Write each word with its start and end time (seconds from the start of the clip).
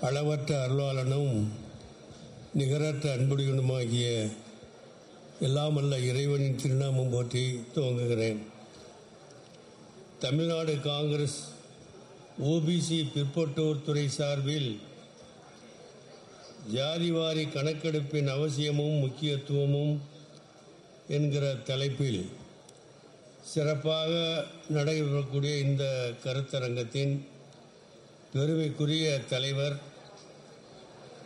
அளவற்ற 0.00 0.66
அருளாளனும் 0.66 1.48
நிகரற்ற 2.54 3.16
அன்புடையனுமாகிய 3.16 4.30
எல்லாமல்ல 5.40 5.98
இறைவனின் 5.98 6.56
திருநாமம் 6.56 7.10
போற்றி 7.10 7.60
துவங்குகிறேன். 7.74 8.38
தமிழ்நாடு 10.18 10.80
காங்கிரஸ் 10.80 11.38
ஓபிசி 12.42 12.98
பிற்பட்டோர் 13.14 13.84
துறை 13.84 14.08
சார்பில் 14.08 14.80
ஜாதிவாரி 16.74 17.44
கணக்கெடுப்பின் 17.52 18.26
அவசியமும் 18.26 18.96
முக்கியத்துவமும் 18.98 20.00
என்கிற 21.08 21.54
தலைப்பில் 21.54 22.30
சிறப்பாக 23.44 24.44
நடைபெறக்கூடிய 24.72 25.58
இந்த 25.58 26.12
கருத்தரங்கத்தின் 26.24 27.26
பெருமைக்குரிய 28.32 29.20
தலைவர் 29.28 29.76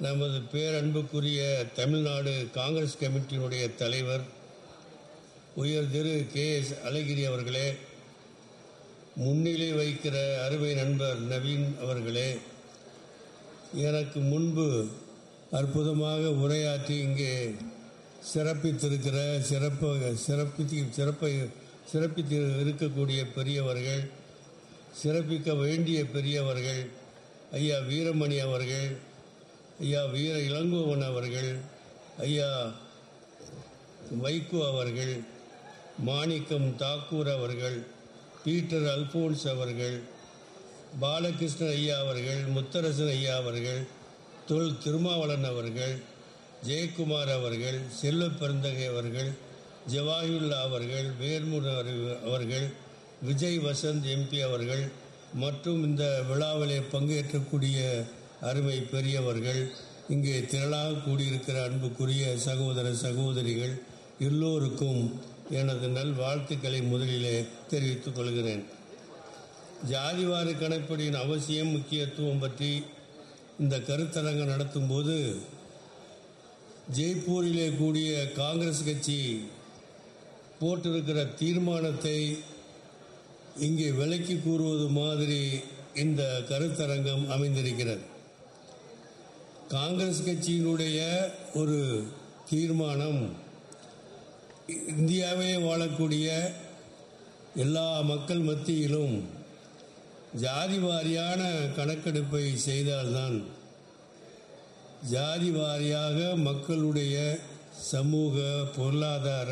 நமது 0.03 0.39
பேரன்புக்குரிய 0.53 1.41
தமிழ்நாடு 1.75 2.33
காங்கிரஸ் 2.55 3.01
கமிட்டியினுடைய 3.01 3.65
தலைவர் 3.75 4.25
உயர் 5.57 5.91
திரு 5.91 6.15
கே 6.33 6.45
எஸ் 6.55 6.73
அழகிரி 6.85 7.25
அவர்களே 7.25 7.67
முன்னிலை 9.17 9.69
வைக்கிற 9.73 10.17
அருமை 10.45 10.73
நண்பர் 10.75 11.21
நவீன் 11.25 11.69
அவர்களே 11.81 12.31
எனக்கு 13.83 14.21
முன்பு 14.23 14.67
அற்புதமாக 15.53 16.33
உரையாற்றி 16.43 16.97
இங்கே 17.01 17.33
சிறப்பித்திருக்கிற 18.33 19.19
சிறப்பு 19.43 19.93
சிறப்பித்து 20.27 20.83
சிறப்பை 20.91 21.33
சிறப்பித்து 21.93 22.37
இருக்கக்கூடிய 22.63 23.21
பெரியவர்கள் 23.35 24.03
சிறப்பிக்க 25.03 25.57
வேண்டிய 25.57 26.01
பெரியவர்கள் 26.09 26.83
ஐயா 27.53 27.79
வீரமணி 27.89 28.37
அவர்கள் 28.41 28.91
ஐயா 29.81 30.03
வீர 30.05 30.35
இளங்கோவன் 30.49 31.05
அவர்கள் 31.05 31.51
ஐயா 32.21 32.49
வைகோ 34.23 34.61
அவர்கள் 34.67 35.15
மாணிக்கம் 36.05 36.69
தாக்கூர் 36.83 37.31
அவர்கள் 37.31 37.79
பீட்டர் 38.45 38.87
அல்போன்ஸ் 38.87 39.47
அவர்கள் 39.47 39.97
பாலகிருஷ்ணன் 41.01 41.75
ஐயா 41.75 41.97
அவர்கள் 41.99 42.41
முத்தரசன் 42.49 43.13
ஐயா 43.13 43.35
அவர்கள் 43.37 43.83
தொல் 44.47 44.79
திருமாவளன் 44.85 45.47
அவர்கள் 45.47 45.95
ஜெயக்குமார் 46.67 47.31
அவர்கள் 47.31 47.79
செல்வ 48.01 48.27
பெருந்தகை 48.41 48.87
அவர்கள் 48.87 49.31
ஜவாஹில்லா 49.93 50.59
அவர்கள் 50.63 51.07
வேர்முன் 51.21 51.71
அவர்கள் 52.27 52.67
விஜய் 53.23 53.59
வசந்த் 53.59 54.07
எம்பி 54.07 54.39
அவர்கள் 54.41 54.85
மற்றும் 55.35 55.81
இந்த 55.85 56.05
விழாவிலே 56.29 56.79
பங்கேற்றக்கூடிய 56.93 57.79
அருமை 58.49 58.79
பெரியவர்கள் 58.93 59.61
இங்கே 60.09 60.37
திரளாக 60.53 61.01
கூடியிருக்கிற 61.03 61.57
அன்புக்குரிய 61.65 62.25
சகோதர 62.47 62.87
சகோதரிகள் 63.03 63.75
எல்லோருக்கும் 64.19 65.03
எனது 65.51 65.89
நல் 65.89 66.13
வாழ்த்துக்களை 66.13 66.81
முதலிலே 66.83 67.37
தெரிவித்துக் 67.71 68.17
கொள்கிறேன். 68.17 68.63
ஜாதிவாரி 69.91 70.53
கணப்படியின் 70.59 71.23
அவசியம் 71.25 71.73
முக்கியத்துவம் 71.77 72.39
பற்றி 72.39 72.71
இந்த 73.59 73.77
கருத்தரங்கம் 73.89 74.53
நடத்தும் 74.55 74.87
போது 74.87 75.17
ஜெய்ப்பூரிலே 76.97 77.67
கூடிய 77.77 78.13
காங்கிரஸ் 78.33 78.85
கட்சி 78.85 79.19
போட்டிருக்கிற 80.61 81.21
தீர்மானத்தை 81.41 82.19
இங்கே 83.67 83.91
விலக்கி 84.01 84.37
கூறுவது 84.37 84.89
மாதிரி 85.01 85.43
இந்த 85.95 86.23
கருத்தரங்கம் 86.49 87.27
அமைந்திருக்கிறது. 87.29 88.05
காங்கிரஸ் 89.73 90.25
கட்சியினுடைய 90.25 90.99
ஒரு 91.55 91.79
தீர்மானம் 92.51 93.23
இந்தியாவிலே 94.97 95.55
வாழக்கூடிய 95.59 96.27
எல்லா 97.57 97.87
மக்கள் 98.01 98.43
மத்தியிலும் 98.43 99.17
ஜாதி 100.35 100.79
வாரியான 100.79 101.41
கணக்கெடுப்பை 101.77 102.45
செய்தால்தான் 102.59 103.39
ஜாதி 105.11 105.51
வாரியாக 105.51 106.19
மக்களுடைய 106.41 107.17
சமூக 107.91 108.37
பொருளாதார 108.77 109.51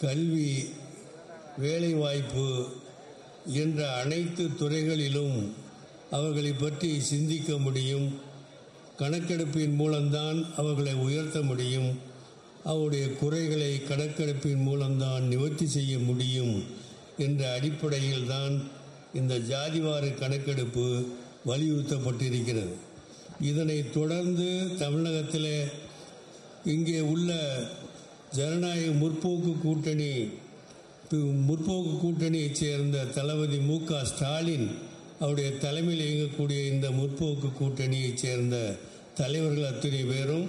கல்வி 0.00 0.50
வேலைவாய்ப்பு 1.58 2.48
என்ற 3.62 3.80
அனைத்து 3.92 4.44
துறைகளிலும் 4.54 5.38
அவர்களை 6.10 6.52
பற்றி 6.52 7.00
சிந்திக்க 7.00 7.56
முடியும். 7.58 8.08
கணக்கெடுப்பின் 9.00 9.74
மூலம்தான் 9.80 10.38
அவர்களை 10.60 10.94
உயர்த்த 11.06 11.38
முடியும். 11.50 11.90
அவருடைய 12.72 13.04
குறைகளை 13.20 13.70
கணக்கெடுப்பின் 13.90 14.62
மூலம்தான் 14.68 15.24
நிவர்த்தி 15.32 15.66
செய்ய 15.66 15.94
முடியும் 16.08 16.54
என்ற 17.26 17.40
அடிப்படையில் 17.56 18.26
தான் 18.26 18.54
இந்த 19.20 19.34
ஜாதிவாறு 19.50 20.10
கணக்கெடுப்பு 20.18 20.86
வலியுறுத்தப்பட்டிருக்கிறது. 21.46 22.74
இதனை 23.50 23.78
தொடர்ந்து 23.90 24.48
தமிழகத்தில் 24.78 25.54
இங்கே 26.74 27.00
உள்ள 27.12 27.30
ஜனநாயக 28.36 28.92
முற்போக்கு 29.02 29.52
கூட்டணி 29.62 30.12
முற்போக்கு 31.48 31.94
கூட்டணியைச் 32.02 32.60
சேர்ந்த 32.60 32.98
தளபதி 33.16 33.58
மு 33.68 33.76
க 33.88 33.98
ஸ்டாலின் 34.10 34.68
அவருடைய 35.22 35.50
தலைமையில் 35.56 36.06
இயங்கக்கூடிய 36.06 36.60
இந்த 36.66 36.90
முற்போக்கு 36.90 37.48
கூட்டணியைச் 37.60 38.16
சேர்ந்த 38.16 38.56
தலைவர்கள் 39.14 39.64
அத்தனை 39.64 40.02
பேரும் 40.04 40.46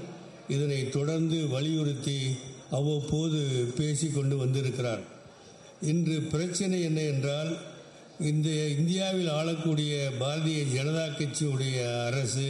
இதனை 0.48 0.90
தொடர்ந்து 0.90 1.48
வலியுறுத்தி 1.48 2.18
அவ்வப்போது 2.70 3.40
பேசி 3.78 4.08
கொண்டு 4.08 4.36
வந்திருக்கிறார். 4.38 5.04
இன்று 5.82 6.22
பிரச்சனை 6.22 6.82
என்ன 6.82 7.02
என்றால் 7.02 7.52
இந்த 8.20 8.50
இந்தியாவில் 8.50 9.30
ஆளக்கூடிய 9.30 9.94
பாரதிய 10.20 10.60
ஜனதா 10.76 11.06
கட்சியுடைய 11.12 11.78
அரசு 12.06 12.48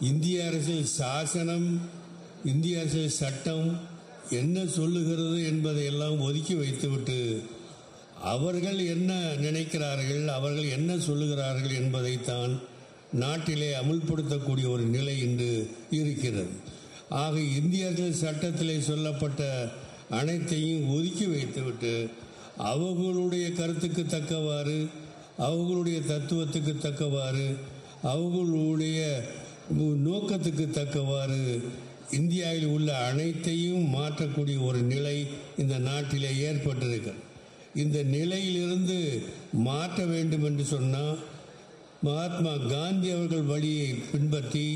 இந்திய 0.00 0.44
அரசியல் 0.44 0.84
சாசனம் 0.84 1.68
இந்திய 2.44 2.80
அரசியல் 2.80 3.18
சட்டம் 3.22 3.66
என்ன 4.30 4.66
சொல்லுகிறது 4.66 5.44
என்பதை 5.44 5.84
எல்லாம் 5.84 6.20
ஒதுக்கி 6.20 6.54
வைத்துவிட்டு 6.54 7.18
அவர்கள் 8.20 8.86
என்ன 8.86 9.32
நினைக்கிறார்கள் 9.40 10.26
அவர்கள் 10.26 10.68
என்ன 10.68 10.96
சொல்லுகிறார்கள் 10.96 11.74
என்பதைத்தான் 11.74 12.60
நாட்டிலே 13.12 13.74
அமுல்படுத்தக்கூடிய 13.74 14.70
ஒரு 14.70 14.82
நிலை 14.82 15.20
இன்று 15.20 15.70
இருக்கிறது. 15.90 16.48
ஆக 17.08 17.40
இந்தியர்கள் 17.40 18.12
சட்டத்திலே 18.12 18.80
சொல்லப்பட்ட 18.80 19.68
அனைத்தையும் 20.10 20.94
ஒதுக்கி 20.94 21.26
வைத்துவிட்டு 21.26 22.10
அவர்களுடைய 22.56 23.50
கருத்துக்கு 23.50 24.06
தக்கவாறு 24.06 24.86
அவர்களுடைய 25.38 25.98
தத்துவத்துக்கு 25.98 26.78
தக்கவாறு 26.78 27.56
அவர்களுடைய 28.02 29.24
நோக்கத்துக்கு 30.04 30.70
தக்கவாறு 30.70 31.62
இந்தியாவில் 32.12 32.66
உள்ள 32.66 32.96
அனைத்தையும் 32.96 33.94
மாற்றக்கூடிய 33.94 34.64
ஒரு 34.64 34.78
நிலை 34.78 35.26
இந்த 35.58 35.78
நாட்டிலே 35.78 36.30
ஏற்பட்டிருக்கிறது. 36.30 37.32
இந்த 37.74 37.98
நிலையிலிருந்து 38.08 38.98
மாற்ற 39.60 40.00
வேண்டும் 40.04 40.44
என்று 40.44 40.64
சொன்னால் 40.64 41.16
மகாத்மா 42.02 42.52
காந்தி 42.70 43.08
அவர்கள் 43.10 43.46
வழியை 43.46 43.88
பின்பற்றி 44.10 44.66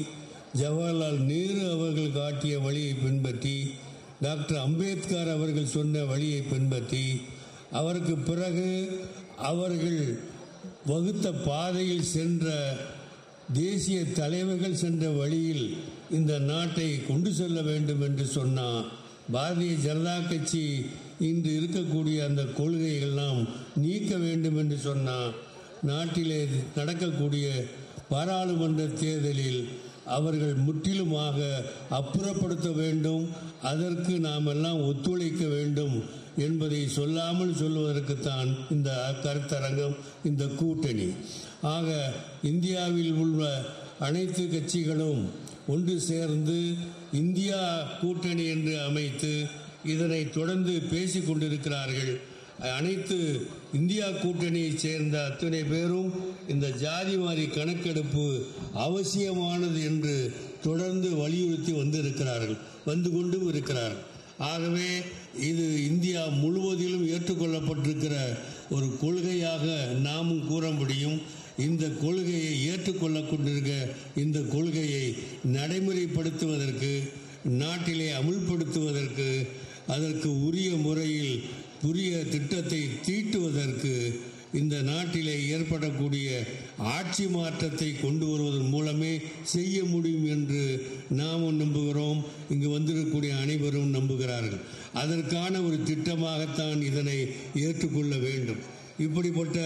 ஜவஹர்லால் 0.58 1.20
நேரு 1.24 1.62
அவர்கள் 1.70 2.12
காட்டிய 2.12 2.54
வழியை 2.58 2.94
பின்பற்றி 2.96 3.56
டாக்டர் 4.20 4.58
அம்பேத்கர் 4.58 5.30
அவர்கள் 5.30 5.74
சொன்ன 5.74 6.04
வழியை 6.04 6.40
பின்பற்றி 6.44 7.04
அவருக்கு 7.72 8.14
பிறகு 8.20 8.70
அவர்கள் 9.42 10.00
வகுத்த 10.86 11.26
பாதையில் 11.42 12.08
சென்ற 12.10 12.46
தேசிய 13.54 13.98
தலைவர்கள் 14.12 14.80
சென்ற 14.80 15.04
வழியில் 15.12 15.66
இந்த 16.10 16.32
நாட்டை 16.44 16.88
கொண்டு 17.06 17.30
செல்ல 17.32 17.58
வேண்டும் 17.62 18.02
என்று 18.02 18.26
சொன்னால் 18.28 18.80
பாரதிய 19.32 19.74
ஜனதா 19.86 20.16
கட்சி 20.22 20.64
இன்று 21.20 21.50
இருக்கக்கூடிய 21.60 22.24
அந்த 22.24 22.42
கொள்கைகள்லாம் 22.42 23.48
நீக்க 23.76 24.16
வேண்டும் 24.16 24.56
என்று 24.56 24.76
சொன்னால் 24.76 25.32
நாட்டிலே 25.82 26.46
நடக்கக்கூடிய 26.76 27.64
பாராளுமன்ற 28.08 28.86
தேர்தலில் 28.86 29.68
அவர்கள் 30.04 30.54
முற்றிலுமாக 30.54 31.64
அப்புறப்படுத்த 31.90 32.74
வேண்டும். 32.74 33.28
அதற்கு 33.62 34.18
நாம் 34.18 34.46
எல்லாம் 34.46 34.86
ஒத்துழைக்க 34.86 35.46
வேண்டும் 35.46 36.04
என்பதை 36.36 36.88
சொல்லாமல் 36.88 37.54
சொல்வதற்குத்தான் 37.54 38.56
இந்த 38.70 39.14
கருத்தரங்கம் 39.22 39.96
இந்த 40.24 40.46
கூட்டணி. 40.46 41.12
ஆக 41.62 42.12
இந்தியாவில் 42.42 43.12
உள்ள 43.12 43.64
அனைத்து 43.98 44.42
கட்சிகளும் 44.42 45.22
ஒன்று 45.66 46.00
சேர்ந்து 46.00 46.74
இந்தியா 47.12 47.82
கூட்டணி 48.00 48.44
என்று 48.44 48.80
அமைத்து 48.80 49.46
இதனை 49.94 50.20
தொடர்ந்து 50.38 50.72
பேசி 50.92 51.20
கொண்டிருக்கிறார்கள். 51.20 52.12
அனைத்து 52.76 53.16
இந்தியா 53.78 54.06
கூட்டணியைச் 54.22 54.82
சேர்ந்த 54.84 55.16
அத்தனை 55.24 55.60
பேரும் 55.72 56.10
இந்த 56.52 56.66
ஜாதி 56.84 57.16
வாரி 57.22 57.44
கணக்கெடுப்பு 57.56 58.26
அவசியமானது 58.86 59.80
என்று 59.90 60.14
தொடர்ந்து 60.66 61.10
வலியுறுத்தி 61.22 61.72
வந்திருக்கிறார்கள் 61.80 62.56
வந்து 62.90 63.10
கொண்டும் 63.16 63.48
இருக்கிறார்கள். 63.52 64.04
ஆகவே 64.52 64.88
இது 65.50 65.66
இந்தியா 65.90 66.22
முழுவதிலும் 66.42 67.06
ஏற்றுக்கொள்ளப்பட்டிருக்கிற 67.14 68.16
ஒரு 68.76 68.88
கொள்கையாக 69.02 69.66
நாமும் 70.08 70.44
கூற 70.50 70.64
முடியும். 70.80 71.18
இந்த 71.66 71.84
கொள்கையை 72.02 72.52
ஏற்றுக்கொள்ள 72.72 73.18
கொண்டிருக்க 73.20 73.72
இந்த 74.22 74.38
கொள்கையை 74.54 75.06
நடைமுறைப்படுத்துவதற்கு 75.56 76.92
நாட்டிலே 77.62 78.08
அமுல்படுத்துவதற்கு 78.20 79.28
அதற்கு 79.88 80.30
உரிய 80.46 80.70
முறையில் 80.76 81.34
உரிய 81.82 82.12
திட்டத்தை 82.24 82.80
தீட்டுவதற்கு 83.06 83.92
இந்த 84.60 84.76
நாட்டிலே 84.82 85.34
ஏற்படக்கூடிய 85.46 86.28
ஆட்சி 86.76 87.24
மாற்றத்தை 87.26 87.88
கொண்டு 88.00 88.26
வருவதன் 88.26 88.68
மூலமே 88.68 89.12
செய்ய 89.42 89.84
முடியும் 89.84 90.26
என்று 90.28 90.62
நாமும் 91.10 91.60
நம்புகிறோம். 91.60 92.20
இங்கு 92.50 92.68
வந்திருக்கக்கூடிய 92.78 93.32
அனைவரும் 93.42 93.94
நம்புகிறார்கள். 93.94 94.62
அதற்கான 94.92 95.60
ஒரு 95.60 95.78
திட்டமாகத்தான் 95.90 96.80
இதனை 96.82 97.18
ஏற்றுக்கொள்ள 97.54 98.16
வேண்டும். 98.16 98.62
இப்படிப்பட்ட 98.98 99.58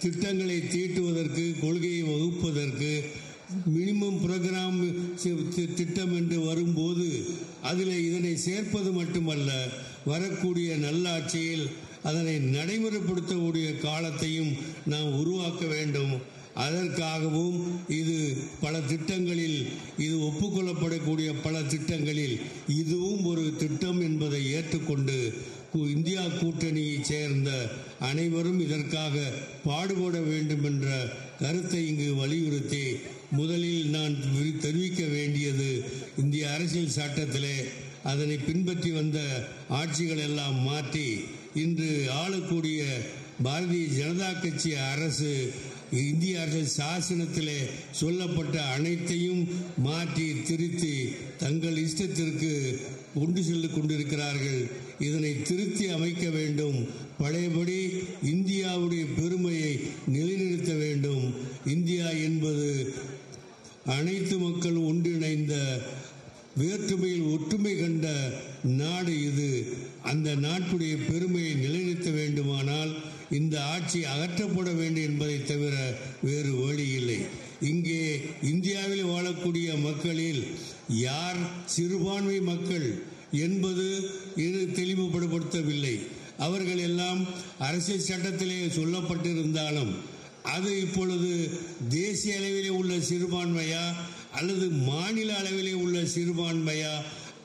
திட்டங்களை 0.00 0.58
தீட்டுவதற்கு 0.74 1.44
கொள்கையை 1.60 2.02
வகுப்பதற்கு 2.02 2.92
மினிமம் 3.76 4.18
ப்ரோக்ராம் 4.24 4.78
திட்டம் 5.76 6.16
என்று 6.16 6.38
வரும்போது 6.40 7.08
அதில் 7.62 7.94
இதனை 8.08 8.36
சேர்ப்பது 8.36 8.92
மட்டுமல்ல 8.92 9.50
வரக்கூடிய 10.04 10.76
நல்லாட்சியில் 10.76 11.66
அதனை 12.02 12.36
நடைமுறைப்படுத்தக்கூடிய 12.56 13.78
காலத்தையும் 13.78 14.52
நாம் 14.84 15.18
உருவாக்க 15.18 15.66
வேண்டும். 15.66 16.14
அதற்காகவும் 16.54 17.58
இது 17.88 18.16
பல 18.60 18.80
திட்டங்களில் 18.80 19.58
இது 19.96 20.16
ஒப்புக்கொள்ளப்படக்கூடிய 20.18 21.28
பல 21.42 21.62
திட்டங்களில் 21.62 22.34
இதுவும் 22.74 23.24
ஒரு 23.24 23.44
திட்டம் 23.56 24.00
என்பதை 24.00 24.52
ஏற்றுக்கொண்டு 24.52 25.16
இந்தியா 25.90 26.22
கூட்டணியைச் 26.26 27.04
சேர்ந்த 27.04 27.50
அனைவரும் 28.00 28.60
இதற்காக 28.60 29.14
பாடுபட 29.64 30.20
வேண்டும் 30.20 30.64
என்ற 30.64 30.88
கருத்தை 31.38 31.86
இங்கு 31.88 32.14
வலியுறுத்தி 32.14 32.84
முதலில் 33.38 33.84
நான் 33.96 34.14
தெரிவிக்க 34.64 35.02
வேண்டியது 35.16 35.68
இந்திய 36.22 36.50
அரசியல் 36.56 36.96
சட்டத்திலே 36.98 37.56
அதனை 38.10 38.36
பின்பற்றி 38.38 38.90
வந்த 38.90 39.18
ஆட்சிகள் 39.80 40.22
எல்லாம் 40.28 40.58
மாற்றி 40.68 41.08
இன்று 41.62 41.90
ஆளக்கூடிய 42.22 42.80
பாரதிய 43.46 43.84
ஜனதா 43.98 44.30
கட்சி 44.34 44.70
அரசு 44.92 45.32
இந்திய 46.02 46.40
அரசியல் 46.42 46.76
சாசனத்திலே 46.76 47.56
சொல்லப்பட்ட 48.00 48.56
அனைத்தையும் 48.74 49.42
மாற்றி 49.86 50.26
திருத்தி 50.48 50.94
தங்கள் 51.42 51.80
இஷ்டத்திற்கு 51.86 52.52
கொண்டு 53.14 53.40
செல்லு 53.42 53.68
கொண்டிருக்கிறார்கள். 53.68 54.62
இதனை 55.06 55.32
திருத்தி 55.42 55.84
அமைக்க 55.96 56.24
வேண்டும். 56.30 56.78
பழையபடி 57.18 57.80
இந்தியாவுடைய 58.32 59.04
பெருமை 59.18 59.58
நிலைநிறுத்த 60.14 60.72
வேண்டும் 60.74 61.24
இந்தியா 61.74 62.08
என்பது 62.28 62.70
அனைத்து 63.96 64.34
மக்களும் 64.38 64.88
ஒன்றிணைந்த 64.90 65.54
வேற்றுமையில் 66.60 67.28
ஒற்றுமை 67.34 67.72
கண்ட 67.76 68.06
நாடு 68.80 69.12
இது 69.28 69.50
அந்த 70.10 70.28
நாட்டுடைய 70.46 70.94
பெருமையை 71.08 71.54
நிலைநிறுத்த 71.54 72.10
வேண்டுமானால் 72.10 72.92
இந்த 73.38 73.56
ஆட்சி 73.74 74.00
அகற்றப்பட 74.14 74.70
வேண்டும் 74.80 75.06
என்பதை 75.08 75.36
தவிர 75.62 75.98
வேறு 76.22 76.52
வழி 76.62 76.86
இல்லை. 76.98 77.18
இங்கே 77.70 78.00
இந்தியாவில் 78.52 79.10
வாழக்கூடிய 79.12 79.68
மக்களில் 79.80 80.40
யார் 81.06 81.40
சிறுபான்மை 81.74 82.38
மக்கள் 82.52 82.86
என்பது 83.44 83.86
இது 84.46 84.60
தெளிவுபடுத்தவில்லை. 84.78 85.94
அவர்கள் 86.46 86.82
எல்லாம் 86.88 87.20
அரசியல் 87.66 88.08
சட்டத்திலே 88.08 88.58
சொல்லப்பட்டிருந்தாலும் 88.78 89.92
அது 90.54 90.70
இப்பொழுது 90.84 91.30
தேசிய 91.88 92.38
அளவிலே 92.40 92.72
உள்ள 92.80 92.92
சிறுபான்மையா 93.10 93.84
அல்லது 94.38 94.66
மாநில 94.90 95.30
அளவிலே 95.40 95.74
உள்ள 95.84 95.98
சிறுபான்மையா 96.16 96.94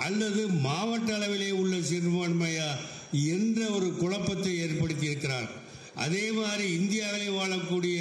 அல்லது 0.07 0.41
மாவட்ட 0.67 1.09
அளவிலே 1.17 1.51
உள்ள 1.61 1.75
சிறுபான்மையா 1.91 2.69
என்ற 3.35 3.59
ஒரு 3.77 3.87
குழப்பத்தை 4.01 4.53
ஏற்படுத்தியிருக்கிறார். 4.63 5.49
அதே 6.05 6.31
மாதிரி 6.31 6.65
இந்தியாவிலே 6.73 7.29
வாழக்கூடிய 7.37 7.99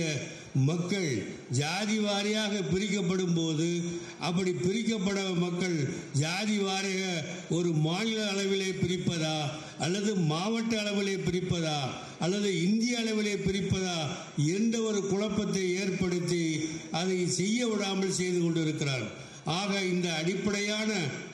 மக்கள் 0.69 1.11
ஜாதி 1.51 1.97
வாரியாக 1.99 2.55
பிரிக்கப்படும் 2.71 3.35
போது 3.35 3.69
அப்படி 4.19 4.51
பிரிக்கப்பட 4.51 5.19
மக்கள் 5.35 5.77
ஜாதி 6.13 6.57
வாரியாக 6.59 7.25
ஒரு 7.49 7.71
மாநில 7.87 8.21
அளவிலே 8.33 8.71
பிரிப்பதா 8.83 9.37
அல்லது 9.79 10.15
மாவட்ட 10.33 10.73
அளவிலே 10.83 11.17
பிரிப்பதா 11.29 11.79
அல்லது 12.19 12.51
இந்திய 12.63 12.99
அளவிலே 12.99 13.35
பிரிப்பதா 13.47 13.99
என்ற 14.55 14.81
ஒரு 14.81 15.01
குழப்பத்தை 15.07 15.65
ஏற்படுத்தி 15.75 16.45
அதை 16.91 17.19
செய்ய 17.39 17.67
விடாமல் 17.67 18.19
செய்து 18.21 18.41
கொண்டிருக்கிறார். 18.41 19.07
ஆக 19.59 19.73
இந்த 19.85 20.15
அடிப்படையான 20.15 20.91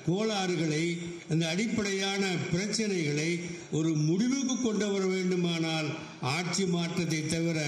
கோளாறுகளை 0.07 0.83
இந்த 1.31 1.49
அடிப்படையான 1.49 2.23
பிரச்சனைகளை 2.53 3.31
ஒரு 3.79 3.91
முடிவுக்கு 4.09 4.55
கொண்டு 4.63 4.87
வர 4.93 5.03
வேண்டுமானால் 5.13 5.89
ஆட்சி 6.35 6.65
மாற்றத்தை 6.75 7.21
தவிர 7.27 7.59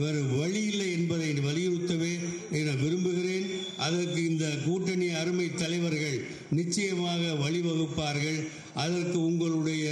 வேறு 0.00 0.22
வழி 0.38 0.62
இல்லை 0.70 0.88
என்பதை 0.92 1.28
வலியுறுத்தவே 1.46 2.12
என 2.60 2.74
விரும்புகிறேன். 2.82 3.46
அதற்கு 3.86 4.20
இந்த 4.30 4.46
கூட்டணி 4.64 5.08
அருமை 5.20 5.46
தலைவர்கள் 5.54 6.18
நிச்சயமாக 6.58 7.22
வழிவகுப்பார்கள். 7.44 8.40
அதற்கு 8.84 9.18
உங்களுடைய 9.28 9.86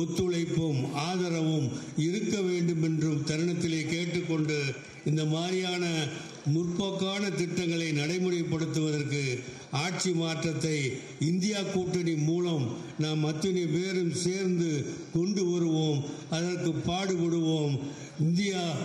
ஒத்துழைப்பும் 0.00 0.80
ஆதரவும் 1.08 1.68
இருக்க 2.06 2.36
வேண்டும் 2.50 2.82
என்றும் 2.82 3.24
தருணத்திலே 3.26 3.82
கேட்டுக்கொண்டு 3.94 4.58
இந்த 5.10 5.22
மாதிரியான 5.24 5.84
முற்போக்கான 6.54 7.22
திட்டங்களை 7.40 7.88
நடைமுறைப்படுத்துவதற்கு 8.00 9.22
ஆட்சி 9.74 10.10
மாற்றத்தை 10.12 10.92
இந்தியா 11.20 11.62
கூட்டணி 11.62 12.14
மூலம் 12.14 12.76
நாம் 12.98 13.24
அத்தனை 13.24 13.66
பேரும் 13.66 14.14
சேர்ந்து 14.14 14.84
கொண்டு 15.12 15.50
வருவோம். 15.50 16.04
அதற்கு 16.30 16.70
பாடுபடுவோம். 16.70 17.80
இந்தியா 18.20 18.76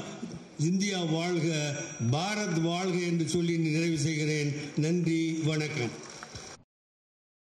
இந்தியா 0.60 1.04
வாழ்க 1.04 1.76
பாரத் 2.12 2.62
வாழ்க 2.62 2.98
என்று 2.98 3.28
சொல்லி 3.28 3.58
நிறைவு 3.58 3.98
செய்கிறேன். 3.98 4.54
நன்றி 4.76 5.40
வணக்கம். 5.44 6.08